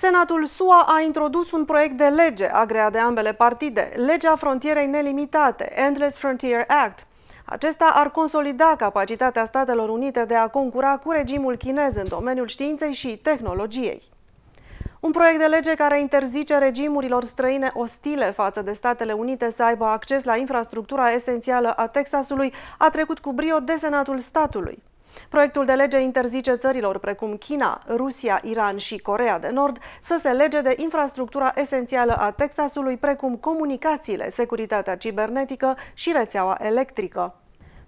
[0.00, 5.72] Senatul SUA a introdus un proiect de lege agreat de ambele partide, legea frontierei nelimitate,
[5.74, 7.06] Endless Frontier Act.
[7.44, 12.92] Acesta ar consolida capacitatea Statelor Unite de a concura cu regimul chinez în domeniul științei
[12.92, 14.02] și tehnologiei.
[15.00, 19.84] Un proiect de lege care interzice regimurilor străine ostile față de Statele Unite să aibă
[19.84, 24.82] acces la infrastructura esențială a Texasului a trecut cu brio de Senatul statului.
[25.28, 30.28] Proiectul de lege interzice țărilor precum China, Rusia, Iran și Corea de Nord să se
[30.28, 37.39] lege de infrastructura esențială a Texasului, precum comunicațiile, securitatea cibernetică și rețeaua electrică.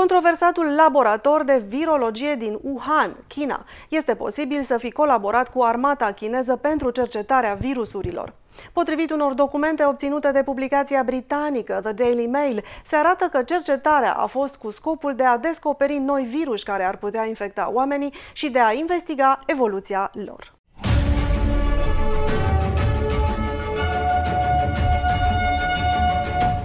[0.00, 6.56] Controversatul laborator de virologie din Wuhan, China, este posibil să fi colaborat cu armata chineză
[6.56, 8.32] pentru cercetarea virusurilor.
[8.72, 14.26] Potrivit unor documente obținute de publicația britanică The Daily Mail, se arată că cercetarea a
[14.26, 18.60] fost cu scopul de a descoperi noi virus care ar putea infecta oamenii și de
[18.60, 20.54] a investiga evoluția lor.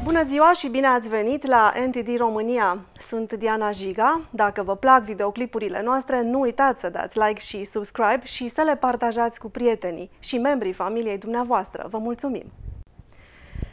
[0.10, 2.80] Bună ziua și bine ați venit la NTD România!
[3.00, 4.22] Sunt Diana Jiga.
[4.32, 8.76] Dacă vă plac videoclipurile noastre, nu uitați să dați like și subscribe și să le
[8.76, 11.88] partajați cu prietenii și membrii familiei dumneavoastră.
[11.90, 12.44] Vă mulțumim!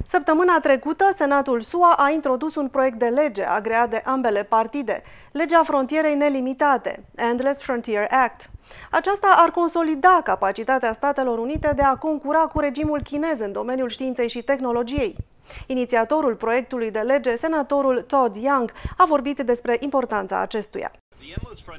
[0.05, 5.63] Săptămâna trecută, Senatul SUA a introdus un proiect de lege agreat de ambele partide, legea
[5.63, 8.51] frontierei nelimitate, Endless Frontier Act.
[8.91, 14.29] Aceasta ar consolida capacitatea Statelor Unite de a concura cu regimul chinez în domeniul științei
[14.29, 15.17] și tehnologiei.
[15.67, 20.91] Inițiatorul proiectului de lege, senatorul Todd Young, a vorbit despre importanța acestuia.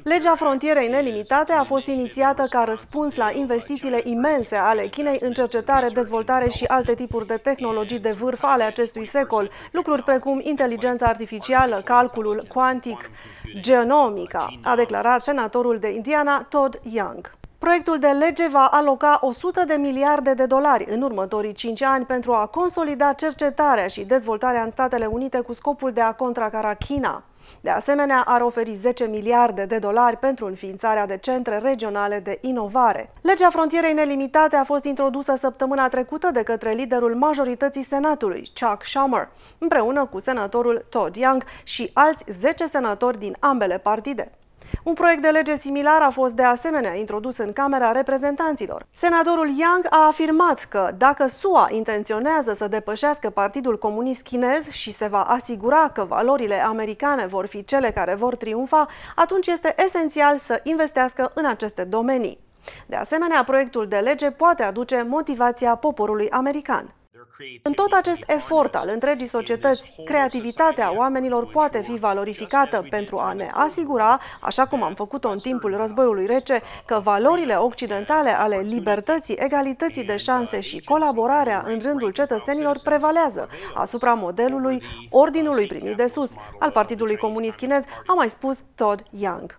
[0.02, 5.88] Legea frontierei nelimitate a fost inițiată ca răspuns la investițiile imense ale Chinei în cercetare,
[5.88, 11.80] dezvoltare și alte tipuri de tehnologii de vârf ale acestui secol, lucruri precum inteligența artificială,
[11.84, 13.10] calculul cuantic,
[13.60, 17.37] genomica, a declarat senatorul de Indiana Todd Young.
[17.58, 22.32] Proiectul de lege va aloca 100 de miliarde de dolari în următorii 5 ani pentru
[22.32, 27.22] a consolida cercetarea și dezvoltarea în Statele Unite cu scopul de a contracara China.
[27.60, 33.12] De asemenea, ar oferi 10 miliarde de dolari pentru înființarea de centre regionale de inovare.
[33.22, 39.28] Legea frontierei nelimitate a fost introdusă săptămâna trecută de către liderul majorității Senatului, Chuck Schumer,
[39.58, 44.32] împreună cu senatorul Todd Young și alți 10 senatori din ambele partide.
[44.82, 48.86] Un proiect de lege similar a fost de asemenea introdus în Camera Reprezentanților.
[48.94, 55.06] Senatorul Yang a afirmat că dacă SUA intenționează să depășească Partidul Comunist Chinez și se
[55.06, 60.60] va asigura că valorile americane vor fi cele care vor triumfa, atunci este esențial să
[60.62, 62.38] investească în aceste domenii.
[62.86, 66.92] De asemenea, proiectul de lege poate aduce motivația poporului american.
[67.62, 73.50] În tot acest efort al întregii societăți, creativitatea oamenilor poate fi valorificată pentru a ne
[73.52, 80.04] asigura, așa cum am făcut-o în timpul războiului rece, că valorile occidentale ale libertății, egalității
[80.04, 86.70] de șanse și colaborarea în rândul cetățenilor prevalează asupra modelului ordinului primit de sus al
[86.70, 89.58] Partidului Comunist Chinez, a mai spus Todd Young.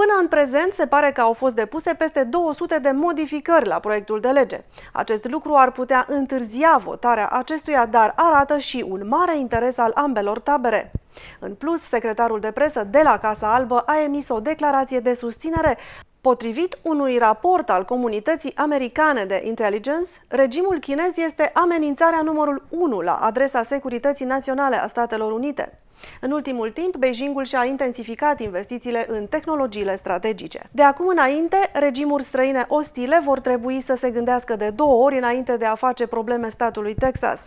[0.00, 4.20] Până în prezent, se pare că au fost depuse peste 200 de modificări la proiectul
[4.20, 4.64] de lege.
[4.92, 10.38] Acest lucru ar putea întârzia votarea acestuia, dar arată și un mare interes al ambelor
[10.38, 10.92] tabere.
[11.40, 15.78] În plus, secretarul de presă de la Casa Albă a emis o declarație de susținere
[16.26, 23.14] Potrivit unui raport al comunității americane de intelligence, regimul chinez este amenințarea numărul 1 la
[23.14, 25.78] adresa securității naționale a Statelor Unite.
[26.20, 30.60] În ultimul timp, Beijingul și-a intensificat investițiile în tehnologiile strategice.
[30.70, 35.56] De acum înainte, regimuri străine ostile vor trebui să se gândească de două ori înainte
[35.56, 37.44] de a face probleme statului Texas.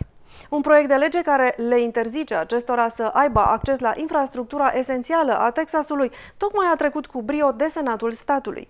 [0.48, 5.50] Un proiect de lege care le interzice acestora să aibă acces la infrastructura esențială a
[5.50, 8.68] Texasului tocmai a trecut cu brio de Senatul statului.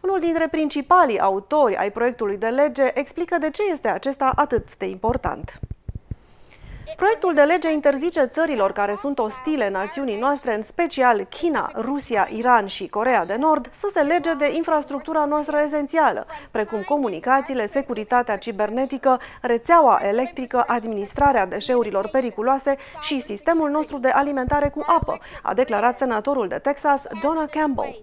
[0.00, 4.86] Unul dintre principalii autori ai proiectului de lege explică de ce este acesta atât de
[4.86, 5.60] important.
[6.96, 12.66] Proiectul de lege interzice țărilor care sunt ostile națiunii noastre, în special China, Rusia, Iran
[12.66, 19.20] și Corea de Nord, să se lege de infrastructura noastră esențială, precum comunicațiile, securitatea cibernetică,
[19.40, 26.48] rețeaua electrică, administrarea deșeurilor periculoase și sistemul nostru de alimentare cu apă, a declarat senatorul
[26.48, 27.98] de Texas, Donna Campbell.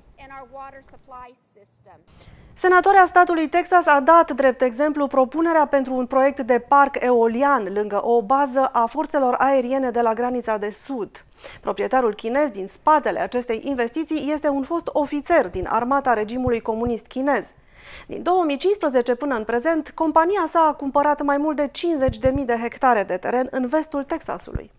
[2.59, 8.05] Senatoarea statului Texas a dat drept exemplu propunerea pentru un proiect de parc eolian lângă
[8.05, 11.25] o bază a forțelor aeriene de la granița de sud.
[11.61, 17.53] Proprietarul chinez din spatele acestei investiții este un fost ofițer din armata regimului comunist chinez.
[18.07, 21.71] Din 2015 până în prezent, compania sa a cumpărat mai mult de
[22.31, 24.71] 50.000 de hectare de teren în vestul Texasului.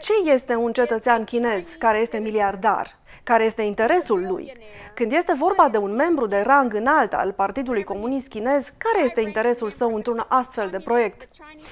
[0.00, 2.98] Ce este un cetățean chinez care este miliardar?
[3.30, 4.52] Care este interesul lui?
[4.94, 9.20] Când este vorba de un membru de rang înalt al Partidului Comunist Chinez, care este
[9.20, 11.28] interesul său într-un astfel de proiect?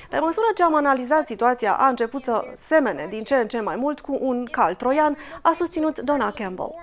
[0.08, 3.76] Pe măsură ce am analizat situația, a început să semene din ce în ce mai
[3.76, 6.74] mult cu un cal troian, a susținut Donna Campbell.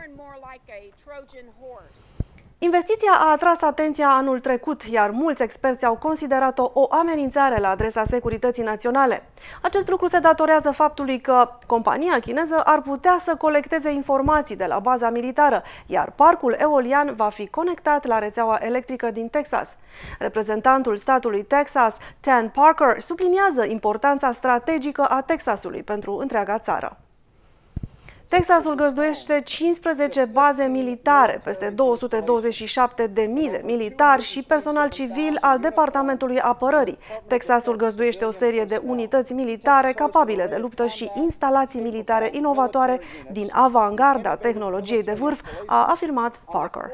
[2.64, 8.04] Investiția a atras atenția anul trecut, iar mulți experți au considerat-o o amenințare la adresa
[8.04, 9.24] securității naționale.
[9.62, 14.80] Acest lucru se datorează faptului că compania chineză ar putea să colecteze informații de la
[14.80, 19.70] baza militară, iar parcul eolian va fi conectat la rețeaua electrică din Texas.
[20.20, 26.98] Reprezentantul statului Texas, Tan Parker, subliniază importanța strategică a Texasului pentru întreaga țară.
[28.38, 35.60] Texasul găzduiește 15 baze militare, peste 227 de mii de militari și personal civil al
[35.60, 36.98] Departamentului Apărării.
[37.28, 43.00] Texasul găzduiește o serie de unități militare capabile de luptă și instalații militare inovatoare
[43.32, 46.92] din avangarda tehnologiei de vârf, a afirmat Parker.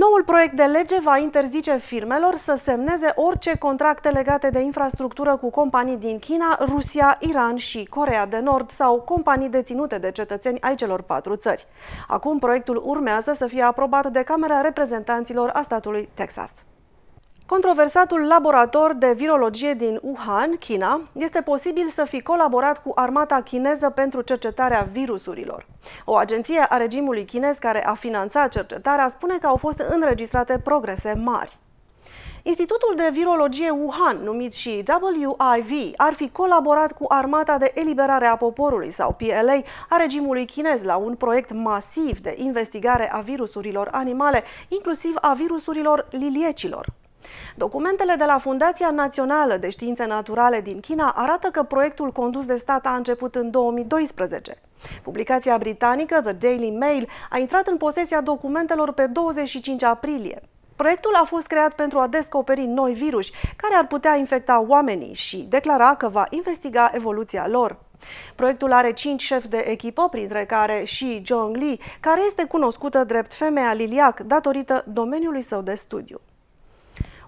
[0.00, 5.50] Noul proiect de lege va interzice firmelor să semneze orice contracte legate de infrastructură cu
[5.50, 10.74] companii din China, Rusia, Iran și Corea de Nord sau companii deținute de cetățeni ai
[10.74, 11.66] celor patru țări.
[12.08, 16.64] Acum proiectul urmează să fie aprobat de Camera Reprezentanților a statului Texas.
[17.46, 23.90] Controversatul laborator de virologie din Wuhan, China, este posibil să fi colaborat cu armata chineză
[23.90, 25.66] pentru cercetarea virusurilor.
[26.04, 31.20] O agenție a regimului chinez care a finanțat cercetarea spune că au fost înregistrate progrese
[31.24, 31.58] mari.
[32.42, 38.36] Institutul de Virologie Wuhan, numit și WIV, ar fi colaborat cu Armata de Eliberare a
[38.36, 44.42] Poporului sau PLA a regimului chinez la un proiect masiv de investigare a virusurilor animale,
[44.68, 46.92] inclusiv a virusurilor liliecilor.
[47.56, 52.56] Documentele de la Fundația Națională de Științe Naturale din China arată că proiectul condus de
[52.56, 54.54] stat a început în 2012.
[55.02, 60.42] Publicația britanică The Daily Mail a intrat în posesia documentelor pe 25 aprilie.
[60.76, 65.36] Proiectul a fost creat pentru a descoperi noi virus care ar putea infecta oamenii și
[65.36, 67.78] declara că va investiga evoluția lor.
[68.34, 73.32] Proiectul are cinci șefi de echipă, printre care și Zhong Li, care este cunoscută drept
[73.32, 76.20] femeia liliac datorită domeniului său de studiu.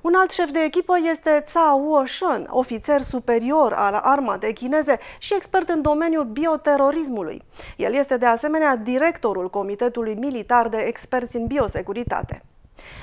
[0.07, 5.69] Un alt șef de echipă este Cao Shen, ofițer superior al armatei chineze și expert
[5.69, 7.43] în domeniul bioterorismului.
[7.77, 12.43] El este de asemenea directorul Comitetului Militar de Experți în Biosecuritate.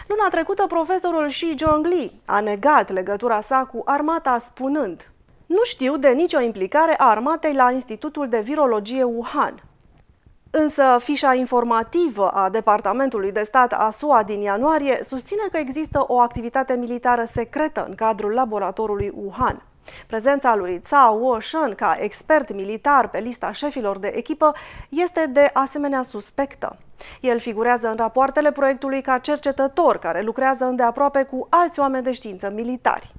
[0.08, 5.12] Luna trecută, profesorul Xi Zhongli a negat legătura sa cu armata spunând
[5.46, 9.64] Nu știu de nicio implicare a armatei la Institutul de Virologie Wuhan.
[10.56, 16.20] Însă fișa informativă a Departamentului de Stat a SUA din ianuarie susține că există o
[16.20, 19.62] activitate militară secretă în cadrul laboratorului Wuhan.
[20.08, 24.54] Prezența lui Cao Shen ca expert militar pe lista șefilor de echipă
[24.90, 26.78] este de asemenea suspectă.
[27.22, 32.52] El figurează în rapoartele proiectului ca cercetător care lucrează îndeaproape cu alți oameni de știință
[32.56, 33.14] militari.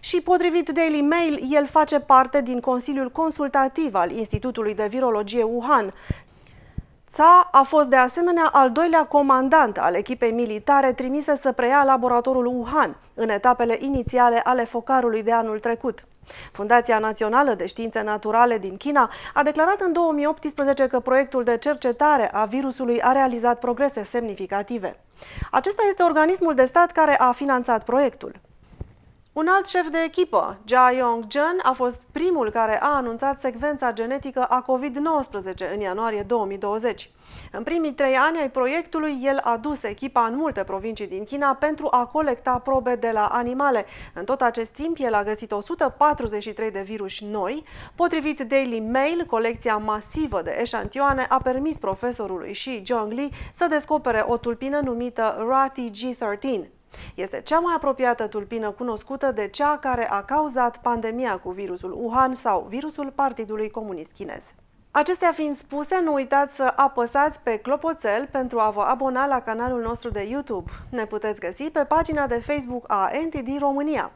[0.00, 5.94] Și potrivit Daily Mail, el face parte din Consiliul Consultativ al Institutului de Virologie Wuhan,
[7.12, 12.46] Tsa a fost de asemenea al doilea comandant al echipei militare trimise să preia laboratorul
[12.46, 16.04] Wuhan în etapele inițiale ale focarului de anul trecut.
[16.52, 22.30] Fundația Națională de Științe Naturale din China a declarat în 2018 că proiectul de cercetare
[22.32, 25.00] a virusului a realizat progrese semnificative.
[25.50, 28.32] Acesta este organismul de stat care a finanțat proiectul.
[29.32, 34.42] Un alt șef de echipă, Jia Yong-jen, a fost primul care a anunțat secvența genetică
[34.42, 37.10] a COVID-19 în ianuarie 2020.
[37.52, 41.54] În primii trei ani ai proiectului, el a dus echipa în multe provincii din China
[41.54, 43.86] pentru a colecta probe de la animale.
[44.14, 47.64] În tot acest timp, el a găsit 143 de virus noi.
[47.94, 54.36] Potrivit Daily Mail, colecția masivă de eșantioane a permis profesorului Xi Zhongli să descopere o
[54.36, 56.81] tulpină numită Rati G13.
[57.14, 62.34] Este cea mai apropiată tulpină cunoscută de cea care a cauzat pandemia cu virusul Wuhan
[62.34, 64.54] sau virusul Partidului Comunist Chinez.
[64.94, 69.80] Acestea fiind spuse, nu uitați să apăsați pe clopoțel pentru a vă abona la canalul
[69.80, 70.70] nostru de YouTube.
[70.88, 74.10] Ne puteți găsi pe pagina de Facebook a NTD România.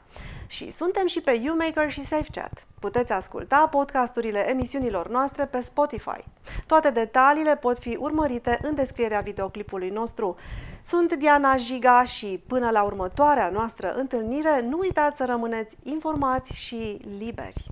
[0.46, 2.66] Și suntem și pe YouMaker și SafeChat.
[2.80, 6.24] Puteți asculta podcasturile emisiunilor noastre pe Spotify.
[6.66, 10.36] Toate detaliile pot fi urmărite în descrierea videoclipului nostru.
[10.84, 17.00] Sunt Diana Jiga și până la următoarea noastră întâlnire, nu uitați să rămâneți informați și
[17.18, 17.66] liberi.